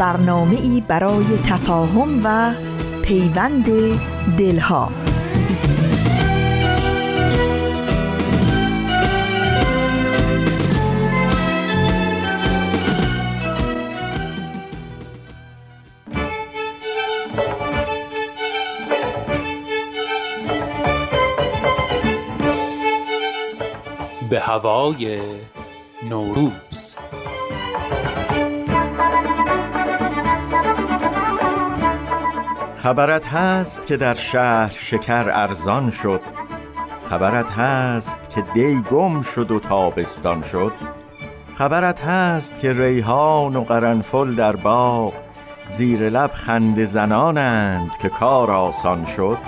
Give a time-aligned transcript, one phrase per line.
[0.00, 2.54] برنامه ای برای تفاهم و
[3.02, 3.66] پیوند
[4.38, 4.92] دلها.
[24.30, 25.20] به هوای
[26.08, 26.69] نوروز.
[32.82, 36.20] خبرت هست که در شهر شکر ارزان شد.
[37.10, 40.72] خبرت هست که دی گم شد و تابستان شد.
[41.54, 45.12] خبرت هست که ریحان و قرنفل در باغ
[45.70, 49.38] زیر لب خنده زنانند که کار آسان شد.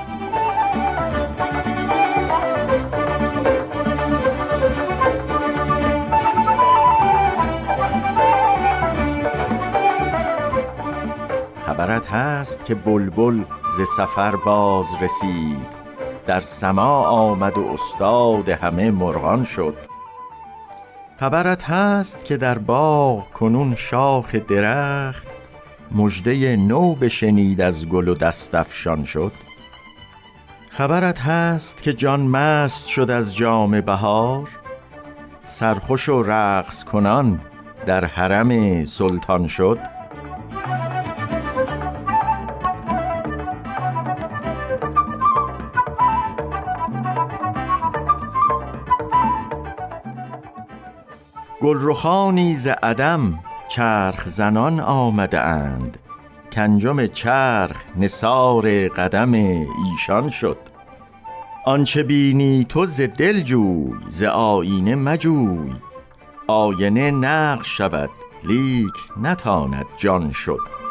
[11.82, 13.42] خبرت هست که بلبل
[13.76, 15.66] ز سفر باز رسید.
[16.26, 19.76] در سما آمد و استاد همه مرغان شد.
[21.20, 25.28] خبرت هست که در باغ کنون شاخ درخت
[25.94, 29.32] مژده نو بشنید از گل و دستفشان شد.
[30.70, 34.48] خبرت هست که جان مست شد از جام بهار
[35.44, 37.40] سرخوش و رقص کنان
[37.86, 39.91] در حرم سلطان شد.
[51.62, 55.98] گلرخانی ز عدم چرخ زنان آمده اند
[56.52, 60.58] کنجم چرخ نصار قدم ایشان شد.
[61.64, 65.72] آنچه بینی تو ز دل جوی ز آینه مجوی.
[66.46, 68.10] آینه نقش شود
[68.44, 70.81] لیک نتاند جان شد.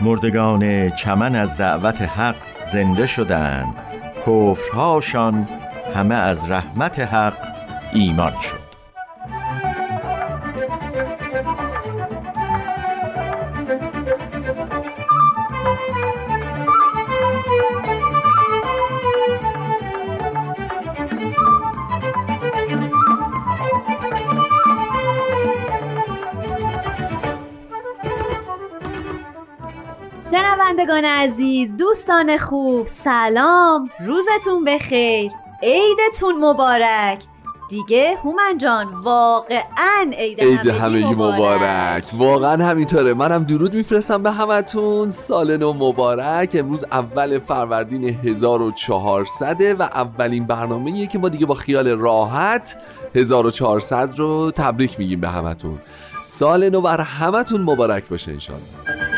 [0.00, 2.36] مردگان چمن از دعوت حق
[2.72, 3.74] زنده شدند.
[4.26, 5.48] کفرهاشان
[5.94, 7.34] همه از رحمت حق
[7.92, 8.67] ایمان شد.
[30.78, 33.90] شنوندگان عزیز دوستان خوب سلام.
[34.06, 35.32] روزتون بخیر.
[35.62, 37.22] عیدتون مبارک.
[37.70, 41.40] دیگه هومن جان واقعا عید, عید همگی مبارک.
[41.40, 42.04] مبارک.
[42.14, 43.14] واقعا همینطوره.
[43.14, 45.10] منم درود میفرستم به همتون.
[45.10, 46.56] سال نو مبارک.
[46.58, 52.76] امروز اول فروردین 1400 و اولین برنامه که ما دیگه با خیال راحت
[53.14, 55.78] 1400 رو تبریک میگیم به همتون.
[56.22, 59.17] سال نو بر همتون مبارک باشه انشالله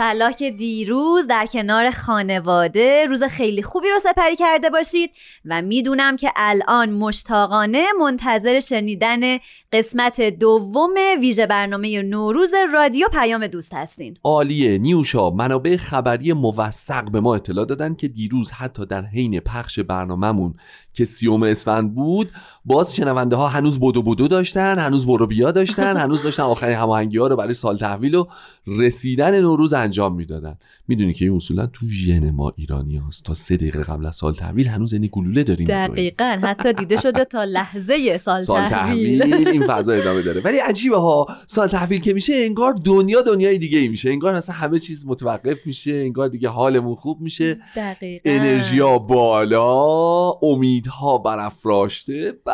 [0.00, 5.10] انشالله که دیروز در کنار خانواده روز خیلی خوبی رو سپری کرده باشید
[5.44, 9.38] و می‌دونم که الان مشتاقانه منتظر شنیدن
[9.72, 14.16] قسمت دوم ویژه برنامه نوروز رادیو پیام دوست هستین.
[14.24, 14.78] عالیه.
[14.78, 20.54] نیوشا منابع خبری موثق به ما اطلاع دادن که دیروز حتی در حین پخش برنامهمون
[20.94, 22.30] که سیوم اسفند بود
[22.64, 27.18] باز شنونده ها هنوز بودو بودو داشتن هنوز برو بیا داشتن هنوز داشتن آخرین هماهنگی
[27.18, 28.26] ها رو برای سال تحویل و
[28.66, 30.58] رسیدن نوروز انجام می‌دادن.
[30.88, 34.34] می‌دونی که این اصولا تو ژن ما ایرانی هست تا سه دقیقه قبل از سال
[34.34, 36.40] تحویل هنوز یعنی گلوله داریم دقیقا.
[36.42, 39.20] حتی دیده شده تا لحظه سال, سال تحویل.
[39.20, 40.40] تحویل این فضا ادامه داره.
[40.40, 41.26] ولی عجیبه ها.
[41.46, 44.10] سال تحویل که میشه انگار دنیا دنیای دیگه ای میشه.
[44.10, 45.92] انگار اصلا همه چیز متوقف میشه.
[45.92, 47.58] انگار دیگه حالمون خوب میشه.
[47.76, 48.30] دقیقا.
[48.30, 50.30] انرژیا بالا.
[50.42, 52.32] امیدها برافراشته.
[52.44, 52.52] به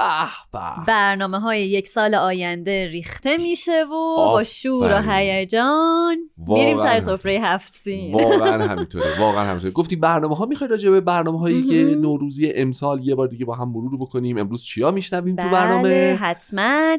[0.52, 0.58] به.
[0.86, 5.10] برنامه های یک سال آینده ریخته میشه و با شور و.
[5.12, 6.16] هیجان.
[6.48, 11.00] میریم سر سفره هفت سین واقعا همینطوره واقعا همینطوره گفتی برنامه ها می‌خوای راجع به
[11.00, 11.84] برنامه هایی که.
[11.84, 16.18] نوروزی امسال یه بار دیگه با هم مرور بکنیم امروز چیا میشنویم تو بله برنامه
[16.20, 16.96] حتما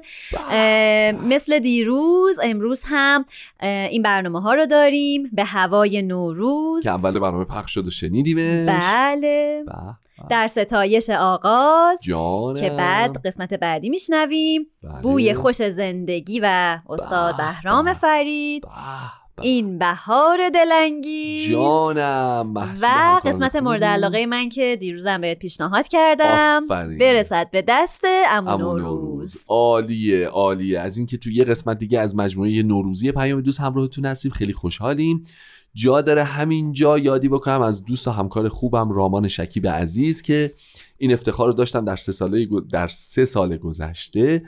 [0.49, 3.25] اه، مثل دیروز امروز هم
[3.61, 8.69] این برنامه ها رو داریم به هوای نوروز که اول برنامه پخش شد و شنیدیمش
[8.69, 9.63] بله.
[10.29, 15.01] در ستایش آغاز جانم که بعد قسمت بعدی میشنویم بله.
[15.01, 17.93] بوی خوش زندگی و استاد به، بهرام به.
[17.93, 18.63] فرید.
[19.41, 21.51] این بهار دلانگیز.
[21.51, 23.55] جانم و قسمت.
[23.55, 26.63] مورد علاقه من که دیروزم بهت پیشنهاد کردم.
[26.63, 26.97] آفرین.
[26.97, 28.01] برسد به دست
[28.31, 29.37] امو امو نوروز.
[29.49, 30.79] عالیه عالیه.
[30.79, 34.31] از اینکه تو یه قسمت دیگه از مجموعه نوروزی پیام دوست همراهتون هستیم.
[34.31, 35.23] خیلی خوشحالیم.
[35.73, 40.53] جا داره همینجا یادی بکنم از دوست و همکار خوبم رامان شکیب عزیز که
[40.97, 44.43] این افتخار رو داشتم در سه ساله در سه سال گذشته.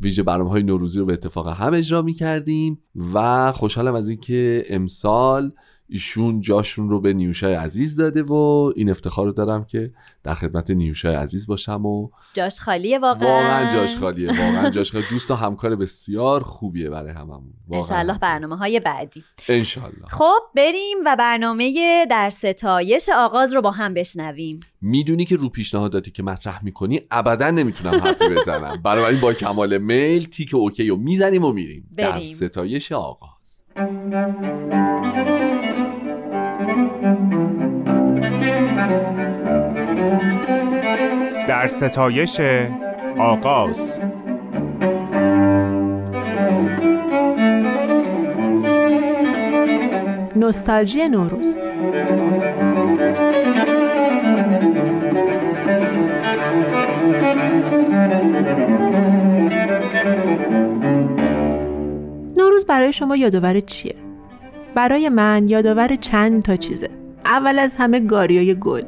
[0.00, 2.78] ویژه برنامه های نوروزی رو به اتفاق هم اجرا می کردیم
[3.14, 5.52] و خوشحالم از اینکه امسال
[5.88, 9.92] ایشون جاشون رو به نیوشای عزیز داده و این افتخار رو دارم که
[10.22, 13.28] در خدمت نیوشای عزیز باشم و جاش خالیه واقعا.
[13.28, 15.10] واقعا جاش خالیه واقعا جاش خالیه.
[15.10, 17.52] دوست و همکار بسیار خوبیه برای هممون.
[17.72, 19.24] انشالله برنامه های بعدی.
[19.48, 24.60] انشالله خب بریم و برنامه در ستایش آغاز رو با هم بشنویم.
[24.80, 28.80] می‌دونی که رو پیشنهاداتی که مطرح می‌کنی ابدا نمی‌تونم حرفی بزنم.
[28.84, 31.90] بنابراین با کمال میل تیک اوکی رو می‌زنیم و میریم.
[31.96, 32.26] در بریم.
[32.26, 33.35] ستایش آغاز.
[33.76, 33.84] در
[41.68, 42.40] ستایش
[43.18, 44.00] آغاز.
[50.36, 51.58] نوستالژی نوروز.
[62.68, 63.94] برای شما یادآور چیه؟
[64.74, 66.88] برای من یادآور چند تا چیزه.
[67.24, 68.82] اول از همه گاریای گل.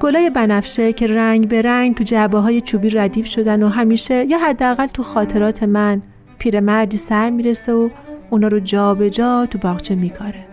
[0.00, 4.38] گلای بنفشه که رنگ به رنگ تو جعبه های چوبی ردیف شدن و همیشه یا
[4.38, 6.02] حداقل تو خاطرات من
[6.38, 7.88] پیرمردی سر می‌رسه و
[8.30, 10.46] اونا رو جا به جا تو باغچه میکاره.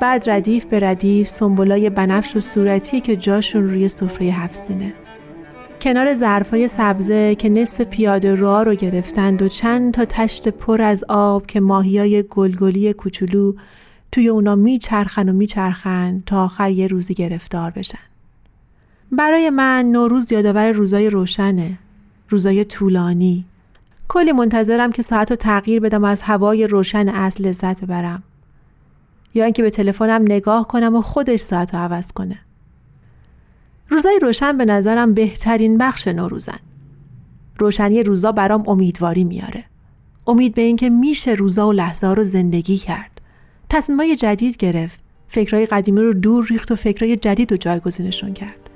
[0.00, 4.94] بعد ردیف به ردیف سنبولای بنفش و صورتی که جاشون روی سفره هفسینه.
[5.80, 11.04] کنار ظرفای سبزه که نصف پیاده راه رو گرفتند و چند تا تشت پر از
[11.08, 13.54] آب که ماهیای گلگلی کوچولو
[14.12, 17.98] توی اونا میچرخن و میچرخن تا آخر یه روزی گرفتار بشن.
[19.12, 21.78] برای من نوروز یادآور روزای روشنه.
[22.28, 23.44] روزای طولانی.
[24.08, 28.22] کلی منتظرم که ساعت رو تغییر بدم و از هوای روشن اصل لذت ببرم.
[29.34, 32.38] یا اینکه به تلفنم نگاه کنم و خودش ساعت رو عوض کنه.
[33.88, 36.58] روزای روشن به نظرم بهترین بخش نوروزن.
[37.58, 39.64] روشنی روزا برام امیدواری میاره.
[40.26, 43.20] امید به اینکه میشه روزا و لحظه رو زندگی کرد.
[43.70, 45.00] تصمیمای جدید گرفت.
[45.28, 48.70] فکرای قدیمی رو دور ریخت و فکرای جدید رو جایگزینشون کرد.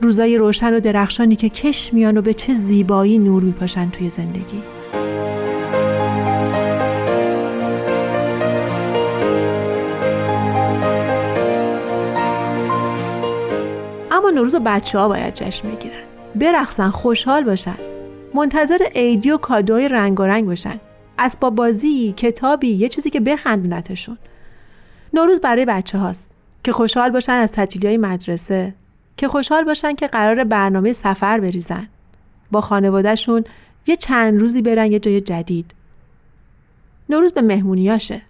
[0.00, 4.62] روزای روشن و درخشانی که کش میان و به چه زیبایی نور میپاشن توی زندگی.
[14.30, 16.02] نوروز بچه ها باید جشن بگیرن.
[16.34, 17.76] برقصن خوشحال باشن.
[18.34, 20.80] منتظر عیدی و کادوی رنگارنگ باشن.
[21.18, 24.18] اسباب بازی کتابی یه چیزی که بخندونتشون.
[25.14, 26.30] نوروز برای بچه هاست
[26.64, 28.74] که خوشحال باشن از تعطیلی مدرسه.
[29.16, 31.88] که خوشحال باشن که قرار برنامه سفر بریزن.
[32.50, 33.44] با خانوادهشون
[33.86, 35.74] یه چند روزی برن یه جای جدید.
[37.08, 38.22] نوروز به مهمونیاشه.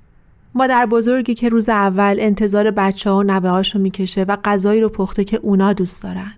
[0.54, 4.88] مادر بزرگی که روز اول انتظار بچه ها و نوه هاشو می‌کشه و غذایی رو
[4.88, 6.32] پخته که اونا دوست دارن.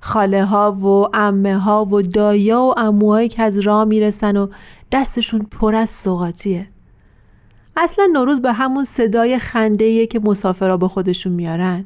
[0.00, 4.48] خاله ها و امه ها و دایا و اموهایی که از راه می‌رسن و
[4.92, 6.68] دستشون پر از سوغاتیه.
[7.76, 11.84] اصلا نوروز به همون صدای خنده که مسافرها به خودشون میارن.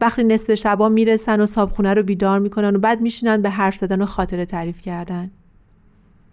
[0.00, 4.02] وقتی نصف شبا می‌رسن و صابخونه رو بیدار می‌کنن و بعد میشینن به حرف زدن
[4.02, 5.30] و خاطره تعریف کردن.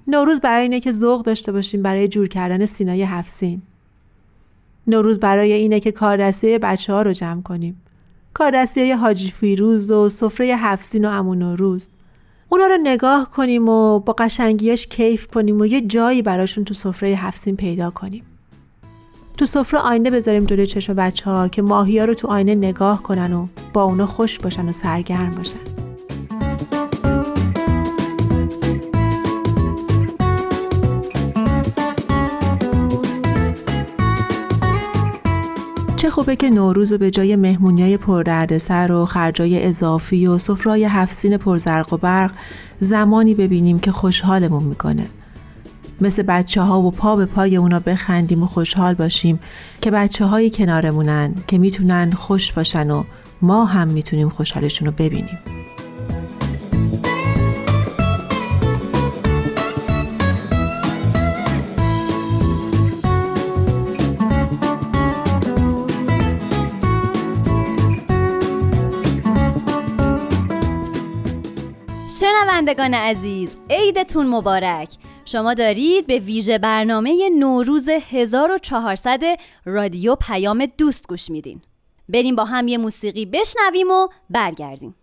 [0.08, 3.62] نوروز برای اینه که ذوق داشته باشیم برای جور کردن سینای هفسین.
[4.88, 7.82] نوروز برای اینه که کاردستی بچه ها رو جمع کنیم.
[8.34, 11.90] کاردستی حاجی فیروز و سفره هفسین و امون نوروز.
[12.50, 17.10] اونا رو نگاه کنیم و با قشنگیاش کیف کنیم و یه جایی براشون تو سفره
[17.10, 18.24] هفسین پیدا کنیم.
[19.38, 23.04] تو سفره آینه بذاریم جلوی چشم بچه ها که ماهی ها رو تو آینه نگاه
[23.04, 25.83] کنن و با اونا خوش باشن و سرگرم باشن
[36.04, 41.38] چه خوبه که نوروز رو به جای مهمونیای پردردسر و خرجای اضافی و سفرای هفسین
[41.38, 42.32] پرزرق و برق
[42.80, 45.06] زمانی ببینیم که خوشحالمون می‌کنه.
[46.02, 49.40] مثل بچه ها و پا به پای اونا بخندیم و خوشحال باشیم
[49.82, 53.04] که بچه هایی کنارمونن که می‌تونن خوش باشن و
[53.42, 55.40] ما هم می‌تونیم خوشحالشون رو ببینیم.
[72.64, 74.96] شنوندگان عزیز عیدتون مبارک.
[75.26, 79.22] شما دارید به ویژه برنامه نوروز 1400
[79.66, 81.62] رادیو پیام دوست گوش میدین.
[82.10, 84.96] بریم با هم یه موسیقی بشنویم و برگردیم.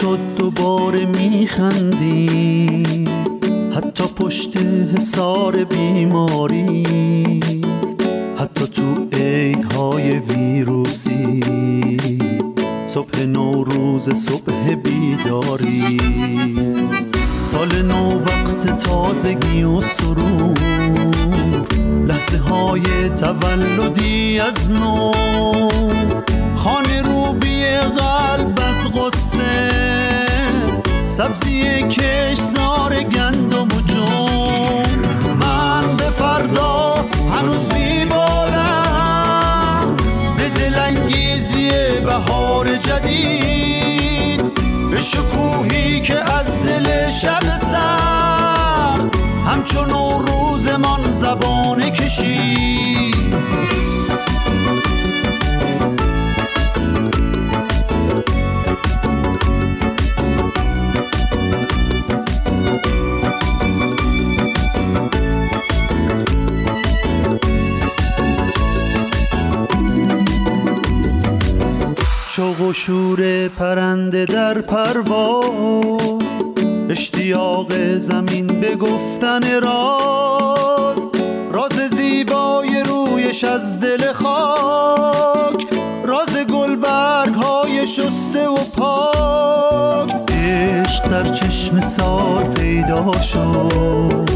[0.00, 2.84] شد دوباره میخندیم
[3.76, 4.56] حتی پشت
[4.96, 7.40] حسار بیماری.
[8.38, 11.40] حتی تو عیدهای ویروسی.
[12.86, 15.98] صبح نوروز صبح بیداری.
[17.44, 20.58] سال نو وقت تازگی و سرور.
[22.06, 25.12] لحظه های تولدی از نو.
[26.54, 27.64] خانه رو بی
[27.96, 29.89] قلب از غصه.
[31.20, 34.86] سبزی کشزار گندم و جون.
[35.40, 39.16] من به فردا هنوز میبالم.
[40.36, 41.70] به دلانگیزی
[42.04, 44.54] بهار جدید.
[44.90, 49.16] به شکوهی که از دل شب سرد.
[49.46, 53.34] همچون روزمان زبانه کشید.
[72.72, 76.30] شور پرنده در پرواز
[76.88, 80.98] اشتیاق زمین به گفتن راز.
[81.52, 85.66] راز زیبای رویش از دل خاک
[86.04, 90.30] راز گلبرگ های شسته و پاک.
[90.30, 94.30] عشق در چشم سال پیدا شد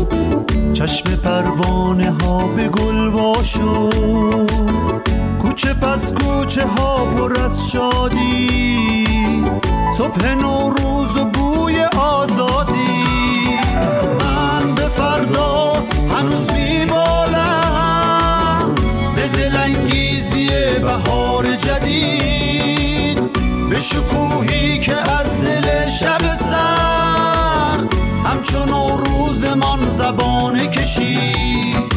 [0.72, 5.13] چشم پروانه ها به گل شد
[5.54, 8.76] کوچه پس کوچه ها پر از شادی.
[9.99, 13.58] صبح نوروز و بوی آزادی.
[14.20, 15.73] من به فردا
[16.18, 17.94] هنوز میبالم.
[19.16, 20.49] به دلانگیزی
[20.82, 23.32] بهار جدید.
[23.70, 27.94] به شکوهی که از دل شب سرد.
[28.25, 28.68] همچون
[28.99, 31.93] روزمان زبانه کشید.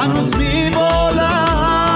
[0.00, 1.88] هنوز میبالم.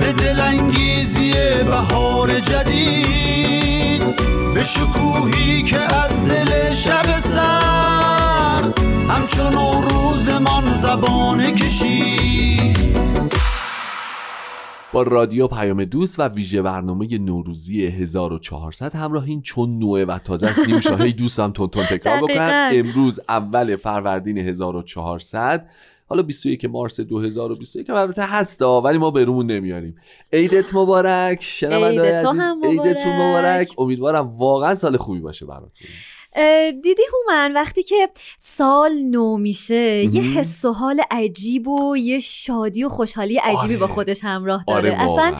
[0.00, 1.32] به دلانگیزی
[1.64, 4.16] بهار جدید
[4.54, 8.78] به شکوهی که از دل شب سرد.
[9.08, 9.52] همچون
[9.82, 12.80] روزمان زبانه کشید.
[14.92, 20.60] با رادیو پیام دوست و ویژه برنامه نوروزی 1400 همراهین چون نوعه و تازه است.
[20.60, 22.70] نیم شاهی دوستم تون تون تکرار بکنم.
[22.72, 25.68] امروز اول فروردین 1400
[26.10, 29.96] حالا 21 مارس 2021 که البته هستا ولی ما برومون نمیاریم.
[30.32, 33.30] عیدت مبارک شنونده‌های عزیز عیدتون مبارک.
[33.30, 33.68] مبارک.
[33.78, 35.88] امیدوارم واقعا سال خوبی باشه براتون.
[36.82, 40.22] دیدی هومن وقتی که سال نو میشه یه.
[40.22, 43.76] حس و حال عجیب و یه شادی و خوشحالی عجیبی آره.
[43.76, 44.90] با خودش همراه داره.
[44.90, 45.34] آره اصلا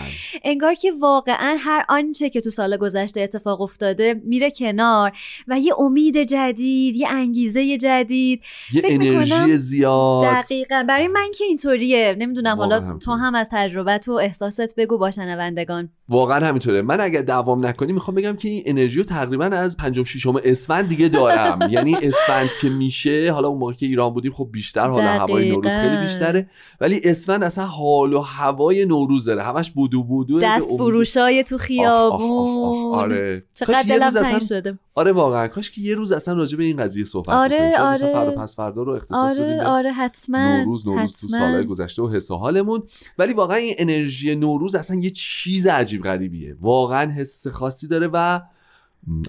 [0.44, 5.12] انگار که واقعا هر آنچه که تو سال گذشته اتفاق افتاده میره کنار
[5.49, 8.42] و یه امید جدید یه انگیزه جدید.
[8.73, 10.25] یه فکر می‌کنم انرژی زیاد.
[10.25, 10.85] دقیقا.
[10.88, 12.16] برای من که اینطوریه.
[12.18, 13.18] نمی‌دونم حالا تو همینطوره.
[13.18, 15.88] هم از تجربت و احساست بگو با شنوندگان.
[16.09, 16.82] واقعا همینطوره.
[16.82, 20.80] من اگر دوام نکنی می‌خوام بگم که این انرژی رو تقریبا از پنجم ششم اسفند
[20.87, 21.59] دیگه دارم.
[21.71, 25.73] یعنی اسفند که میشه حالا اون موقع که ایران بودیم خب بیشتر حالا هوای نوروز
[25.73, 25.97] خیلی.
[25.97, 26.51] بیشتره.
[26.81, 32.95] ولی اسفند اصلا حال و هوای نوروز داره همش بودو بودو دست فروشای تو خیابون.
[32.95, 33.45] آره.
[33.55, 34.79] چقدر دلم تنگ اصلا شده.
[34.95, 35.49] آره واقعا.
[35.49, 38.13] کاش که یه روز اصلا راجع به این قضیه صحبت آره، مثلا آره.
[38.13, 41.39] فردا پس فردا رو اختصاص بدیم آره به آره حتما نوروز نوروز تو حتما.
[41.39, 42.83] سالهای گذشته و حس و حالمون.
[43.19, 46.57] ولی واقعا این انرژی نوروز اصلا یه چیز عجیب غریبیه.
[46.61, 48.41] واقعا حس خاصی داره و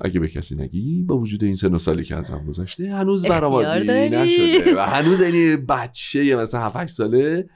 [0.01, 4.09] اگه به کسی نگی با وجود این سن و سالی که ازم گذشته هنوز داری.
[4.09, 7.49] نشده و هنوز این بچه مثلا 7 ساله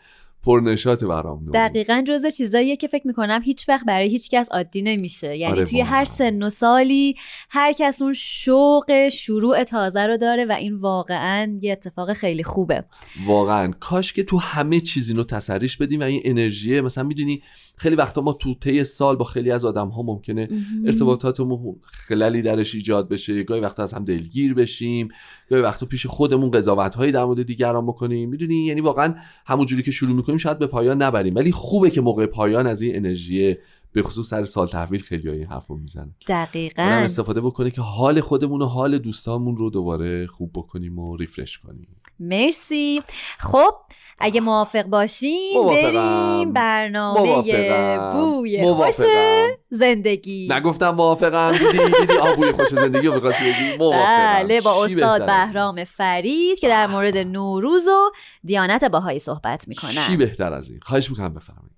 [0.44, 1.52] پرنشات برام.
[1.54, 5.66] دقیقا جزء چیزاییه که فکر می‌کنم هیچ وقت برای هیچ کس عادی نمیشه یعنی آره
[5.66, 5.82] توی.
[5.82, 7.16] هر سن و سالی
[7.50, 12.84] هر کس اون شوق شروع تازه رو داره و این واقعا یه اتفاق خیلی خوبه
[13.26, 17.42] واقعا کاش که تو همه چیز اینو تسریش بدیم و این انرژی مثلا می‌دونی
[17.78, 20.50] خیلی وقتا ما تو طی سال با خیلی از آدم ها ممکنه
[20.86, 23.44] ارتباطاتمون خلالی درش ایجاد بشه.
[23.44, 25.08] گاهی وقتا از هم دلگیر بشیم.
[25.50, 28.30] گاهی وقتا پیش خودمون قضاوت هایی در مورد دیگران بکنیم.
[28.30, 29.16] می‌دونی؟ یعنی واقعا
[29.46, 31.36] همون جوری که شروع می‌کنیم شاید به پایان نبریم.
[31.36, 33.56] ولی خوبه که موقع پایان از این انرژی
[33.94, 37.82] به خصوص سر سال تحویل خیلی این حرف رو می‌زنن آدم دقیقا استفاده بکنه که
[37.82, 41.88] حال خودمون و حال دوستامون رو دوباره خوب بکنیم و ریفرش کنیم.
[42.20, 43.02] مرسی.
[43.40, 43.72] خب
[44.20, 45.68] اگه موافق باشین.
[45.68, 48.14] بریم برنامه موافقم.
[48.14, 49.48] بوی خوش موافقم.
[49.70, 54.94] زندگی نگفتم موافقم دیدی دیدی آبوی خوش زندگی رو می‌خواستی بگی موافقم بله با چی
[54.94, 58.12] استاد؟ بهرام فرید که در مورد نوروز و
[58.44, 61.76] دیانت باهایی صحبت چی می‌کنن بهتر از این خواهش می‌کنم بفرمایید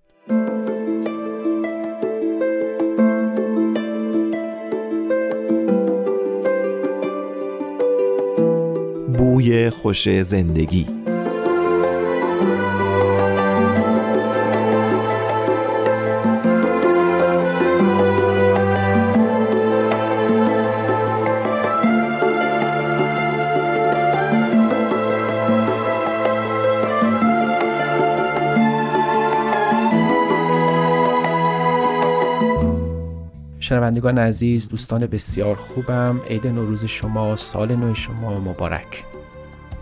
[9.17, 10.96] بوی خوش زندگی
[33.67, 36.21] شنوندگان عزیز دوستان بسیار خوبم.
[36.29, 39.03] عید نوروز شما سال نو شما مبارک.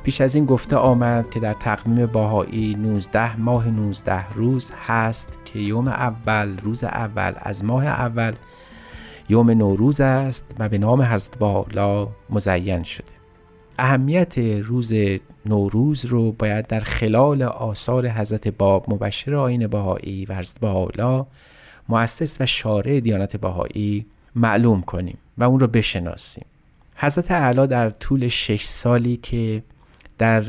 [0.03, 5.59] پیش از این گفته آمد که در تقویم باهایی 19 ماه 19 روز هست که
[5.59, 7.33] یوم اول روز اول.
[7.37, 8.33] از ماه اول
[9.29, 13.11] یوم نوروز است و به نام حضرت بالا مزین شده.
[13.79, 14.93] اهمیت روز
[15.45, 21.25] نوروز رو باید در خلال آثار حضرت باب مبشر آین بهایی و حضرت بهاءالله
[21.89, 26.45] مؤسس و شارع دیانت بهایی معلوم کنیم و اون رو بشناسیم.
[26.95, 29.63] حضرت اعلی در طول شش سالی که
[30.17, 30.43] در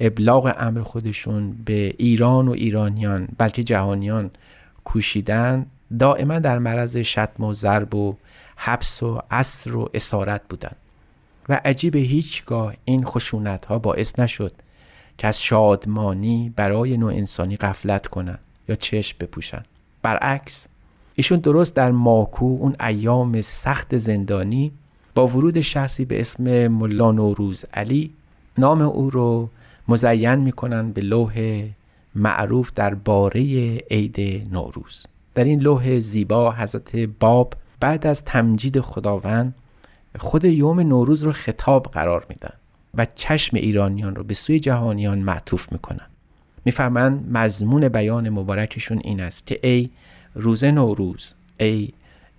[0.00, 4.30] ابلاغ امر خودشون به ایران و ایرانیان بلکه جهانیان
[4.84, 5.66] کوشیدن
[5.98, 8.16] دائما در معرض شتم و ضرب و
[8.56, 10.76] حبس و اسر و اسارت بودند
[11.48, 14.52] و عجیب هیچگاه این خشونت ها باعث نشد
[15.18, 19.66] که از شادمانی برای نوع انسانی غفلت کنند یا چشم بپوشند
[20.02, 20.66] برعکس
[21.14, 24.72] ایشون درست در ماکو اون ایام سخت زندانی
[25.14, 28.12] با ورود شخصی به اسم ملا نوروز علی
[28.58, 29.48] نام او رو
[29.88, 31.64] مزین می‌کنن به لوح
[32.14, 33.40] معروف در باره
[33.90, 34.20] عید
[34.52, 35.06] نوروز.
[35.34, 39.54] در این لوح زیبا حضرت باب بعد از تمجید خداوند
[40.18, 42.52] خود یوم نوروز رو خطاب قرار میدن
[42.94, 46.06] و چشم ایرانیان رو به سوی جهانیان معطوف می‌کنن.
[46.68, 49.90] میفرمند مضمون بیان مبارکشون این است که ای
[50.34, 51.92] روز نوروز ای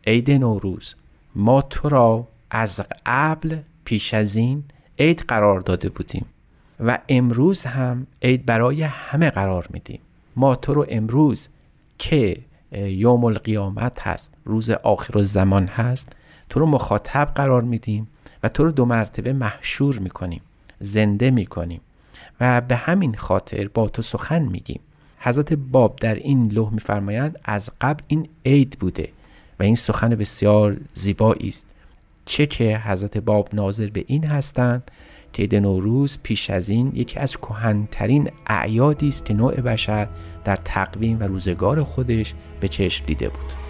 [0.07, 0.95] عید نوروز
[1.35, 4.63] ما تو را از قبل پیش از این
[4.99, 6.25] عید قرار داده بودیم
[6.79, 9.99] و امروز هم عید برای همه قرار میدیم.
[10.35, 11.47] ما تو رو امروز
[11.99, 12.37] که
[12.71, 16.15] یوم القیامت هست روز آخر الزمان هست
[16.49, 18.07] تو رو مخاطب قرار میدیم
[18.43, 20.41] و تو رو دو مرتبه محشور می‌کنیم
[20.79, 21.81] زنده می‌کنیم.
[22.39, 24.79] و به همین خاطر با تو سخن میگیم.
[25.19, 29.09] حضرت باب در این لوح میفرمایند از قبل این عید بوده
[29.59, 31.65] و این سخن بسیار زیبایی است.
[32.25, 34.91] چه که حضرت باب ناظر به این هستند
[35.33, 40.07] که عید نوروز پیش از این یکی از کهنترین اعیادی است که نوع بشر
[40.45, 43.68] در تقویم و روزگار خودش به چشم دیده بود.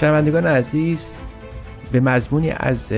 [0.00, 1.12] شنوندگان عزیز
[1.92, 2.92] به مضمونی از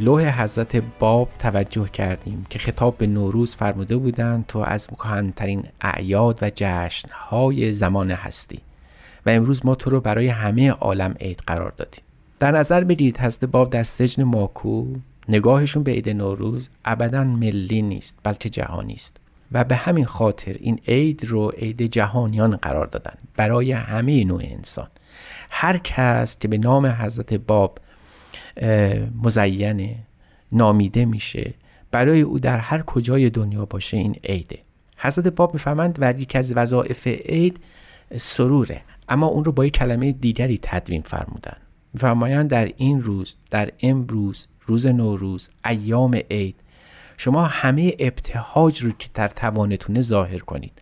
[0.00, 6.38] لوح حضرت باب توجه کردیم که خطاب به نوروز فرموده بودند تو از مکهنترین اعیاد
[6.42, 8.60] و جشنهای زمان هستی
[9.26, 12.02] و امروز ما تو رو برای همه عالم عید قرار دادیم.
[12.40, 14.86] در نظر بگیرید حضرت باب در سجن ماکو
[15.28, 19.16] نگاهشون به عید نوروز ابدا ملی نیست بلکه جهانی است.
[19.52, 24.88] و به همین خاطر این عید رو عید جهانیان قرار دادن برای همه نوع انسان.
[25.50, 27.78] هر کس که به نام حضرت باب
[29.22, 29.96] مزینه
[30.52, 31.54] نامیده میشه
[31.90, 34.58] برای او در هر کجای دنیا باشه این عیده.
[34.96, 37.60] حضرت باب می‌فهمند و یکی از وظایف عید
[38.16, 38.80] سروره.
[39.08, 41.56] اما اون رو با یک کلمه دیگری تدوین فرمودن.
[41.92, 46.56] میفرمایند در این روز در امروز روز نوروز ایام عید
[47.20, 50.72] شما همه ابتهاج رو که در توانتونه ظاهر کنید.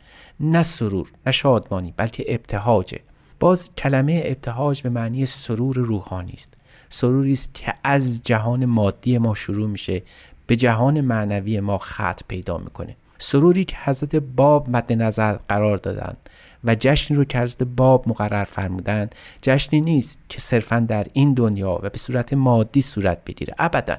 [0.41, 3.01] نه سرور نه شادمانی بلکه ابتهاجه.
[3.41, 6.55] باز کلمه ابتهاج به معنی سرور روحانی است.
[6.89, 10.03] سروری است که از جهان مادی ما شروع میشه
[10.47, 12.97] به جهان معنوی ما خط پیدا می‌کنه.
[13.19, 16.17] سروری که حضرت باب مد نظر قرار دادن
[16.65, 19.11] و جشنی رو که حضرت باب مقرر فرمودن
[19.43, 23.55] جشنی نیست که صرفا در این دنیا و به صورت مادی صورت بگیره.
[23.59, 23.97] ابدا.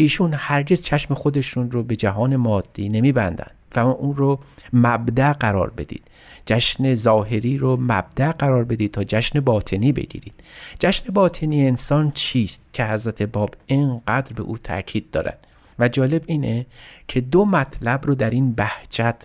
[0.00, 4.40] ایشون هرگز چشم خودشون رو به جهان مادی نمیبندن و اون رو
[4.72, 6.02] مبدع قرار بدید.
[6.46, 10.34] جشن ظاهری رو مبدع قرار بدید تا جشن باطنی بگیرید.
[10.80, 15.46] جشن باطنی انسان چیست که حضرت باب اینقدر به او تاکید دارد؟
[15.78, 16.66] و جالب اینه
[17.08, 19.24] که دو مطلب رو در این بهجت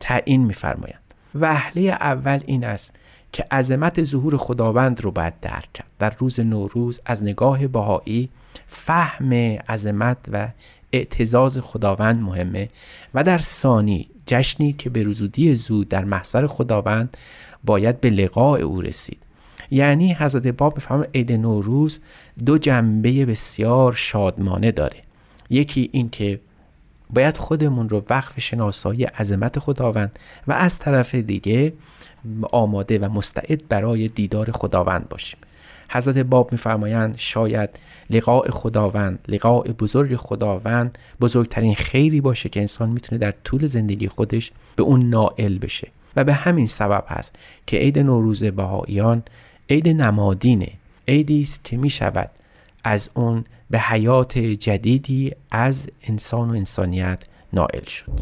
[0.00, 1.00] تعیین میفرمایند.
[1.34, 2.92] وهله اول این است
[3.32, 5.90] که عظمت ظهور خداوند رو باید درک کرد.
[5.98, 8.28] در روز نوروز از نگاه بهایی
[8.66, 9.32] فهم
[9.68, 10.48] عظمت و
[10.92, 12.68] اعتزاز خداوند مهمه.
[13.14, 17.16] و در ثانی جشنی که به رزودی زود در محضر خداوند
[17.64, 19.18] باید به لقاء او رسید.
[19.70, 22.00] یعنی حضرت باب می‌فهمه عید نوروز
[22.46, 24.96] دو جنبه بسیار شادمانه داره.
[25.50, 26.40] یکی این که
[27.10, 31.72] باید خودمون رو وقف شناسایی عظمت خداوند و از طرف دیگه
[32.52, 35.38] آماده و مستعد برای دیدار خداوند باشیم.
[35.88, 37.70] حضرت باب میفرمایند شاید
[38.10, 44.52] لقاء خداوند لقاء بزرگ خداوند بزرگترین خیری باشه که انسان می‌تونه در طول زندگی خودش
[44.76, 45.88] به اون نائل بشه.
[46.16, 47.34] و به همین سبب هست
[47.66, 49.22] که عید نوروز بهاییان
[49.70, 50.72] عید نمادینه
[51.08, 52.30] عیدی است که می‌شود
[52.84, 58.12] از اون به حیات جدیدی از انسان و انسانیت نائل شد.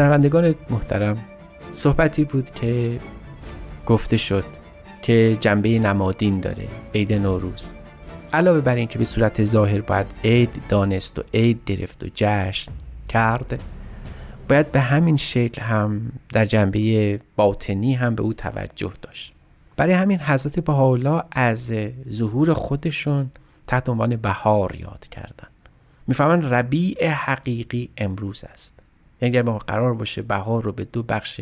[0.00, 1.18] شنوندگان محترم
[1.72, 3.00] صحبتی بود که
[3.86, 4.44] گفته شد
[5.02, 7.74] که جنبه نمادین داره عید نوروز.
[8.32, 12.72] علاوه بر اینکه به صورت ظاهر باید عید دانست و عید گرفت و جشن
[13.08, 13.62] کرد
[14.48, 19.32] باید به همین شکل هم در جنبه باطنی هم به او توجه داشت.
[19.76, 21.72] برای همین حضرت بهاءالله از
[22.10, 23.30] ظهور خودشون
[23.66, 25.48] تحت عنوان بهار یاد کردن.
[26.06, 28.79] می‌فهمن ربیع حقیقی امروز است.
[29.20, 31.40] یعنی اگر ما قرار باشه بهار رو به دو بخش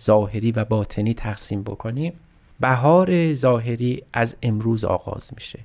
[0.00, 2.12] ظاهری و باطنی تقسیم بکنیم
[2.60, 5.58] بهار ظاهری از امروز آغاز میشه.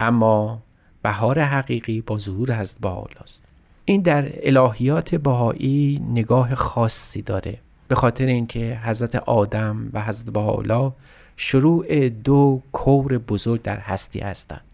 [0.00, 0.62] اما
[1.02, 2.84] بهار حقیقی با ظهور حضرت
[3.20, 3.44] است
[3.84, 7.58] این در الهیات بهایی نگاه خاصی داره.
[7.88, 10.92] به خاطر اینکه حضرت آدم و حضرت بهاءالله
[11.36, 14.64] شروع دو کور بزرگ در هستی هستند.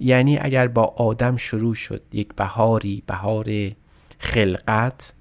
[0.00, 3.46] یعنی اگر با آدم شروع شد یک بهاری بهار
[4.18, 5.12] خلقت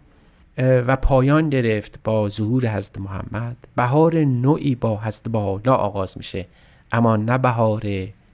[0.57, 3.57] و پایان گرفت با ظهور حضرت محمد.
[3.75, 6.45] بهار نوعی با حضرت بالا آغاز میشه
[6.91, 7.83] اما نه بهار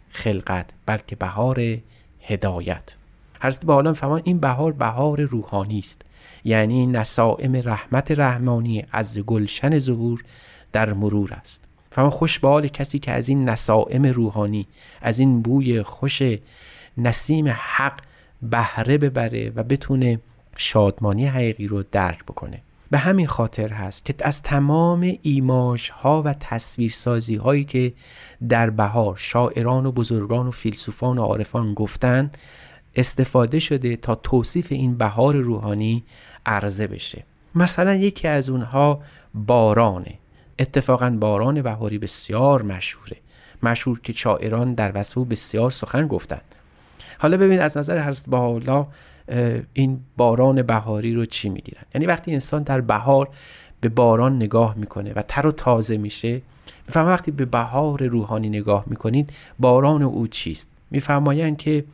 [0.09, 1.77] خلقت بلکه بهار
[2.21, 2.95] هدایت.
[3.41, 6.01] حضرت بالا فهمان این بهار بهار روحانی است.
[6.43, 10.23] یعنی نسائم رحمت رحمانی از گلشن ظهور
[10.71, 11.63] در مرور است.
[11.91, 14.67] فهم خوش به کسی که از این نسائم روحانی
[15.01, 16.21] از این بوی خوش
[16.97, 17.99] نسیم حق
[18.41, 20.19] بهره ببره و بتونه
[20.57, 22.61] شادمانی حقیقی رو درک بکنه.
[22.91, 27.93] به همین خاطر هست که از تمام ایماش ها و تصویرسازی هایی که
[28.49, 32.37] در بهار شاعران و بزرگان و فیلسوفان و عارفان گفتند
[32.95, 36.03] استفاده شده تا توصیف این بهار روحانی
[36.45, 37.23] عرضه بشه.
[37.55, 39.01] مثلا یکی از اونها
[39.33, 40.13] بارانه.
[40.59, 43.17] اتفاقا باران بهاری بسیار مشهوره.
[43.63, 46.55] مشهور که شاعران در وصف بسیار سخن گفتند
[47.19, 48.85] حالا ببین از نظر حضرت بهاءالله
[49.73, 53.29] این باران بهاری رو چی می‌گیرن؟ یعنی وقتی انسان در بهار
[53.81, 56.41] به باران نگاه می‌کنه و تر و تازه میشه
[56.87, 59.29] میفهم وقتی به بهار روحانی نگاه می‌کنید
[59.59, 61.85] باران او چیست؟ میفرمایند که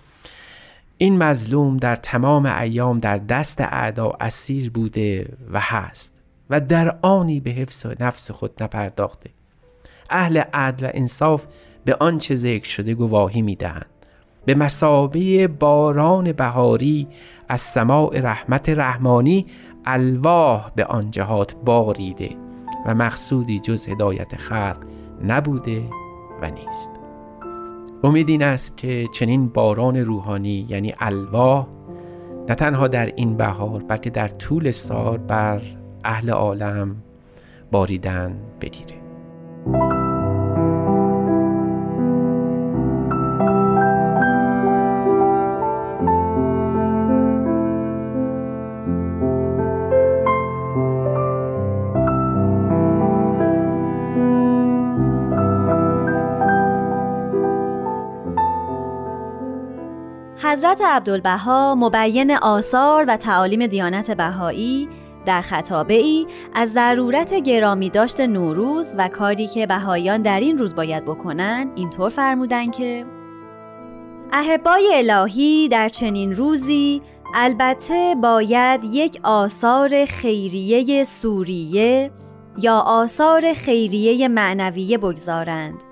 [0.98, 6.14] این مظلوم در تمام ایام در دست اعدا اسیر بوده و هست
[6.50, 9.30] و در آنی به حفظ نفس خود نپرداخته.
[10.10, 11.46] اهل عدل و انصاف
[11.86, 13.86] به آنچه ذکر شده گواهی می‌دهند.
[14.48, 17.08] به مسابه باران بهاری
[17.50, 19.46] از سماع رحمت رحمانی
[19.86, 22.30] الواح به آن جهات باریده
[22.86, 24.78] و مقصودی جز هدایت خلق
[25.28, 25.84] نبوده
[26.42, 26.92] و نیست.
[28.04, 31.68] امید این است که چنین باران روحانی یعنی الواح
[32.50, 35.62] نه تنها در این بهار بلکه در طول سال بر
[36.04, 36.96] اهل عالم
[37.72, 38.98] باریدن بگیره.
[60.40, 64.90] حضرت عبدالبها مبین آثار و تعالیم دیانت بهایی
[65.26, 70.76] در خطابه ای از ضرورت گرامی داشت نوروز و کاری که بهاییان در این روز
[70.76, 73.06] باید بکنن اینطور فرمودن که
[74.34, 77.02] احبای الهی در چنین روزی
[77.36, 82.12] البته باید یک آثار خیریه سوریه
[82.58, 85.84] یا آثار خیریه معنویه بگذارند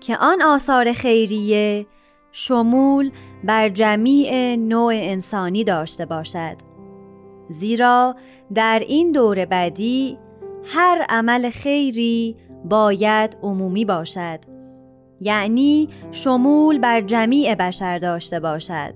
[0.00, 1.86] که آن آثار خیریه
[2.32, 3.10] شمول
[3.44, 6.56] بر جمیع نوع انسانی داشته باشد.
[7.48, 8.16] زیرا
[8.54, 10.18] در این دور بعدی
[10.64, 14.38] هر عمل خیری باید عمومی باشد.
[15.20, 18.94] یعنی شمول بر جمیع بشر داشته باشد.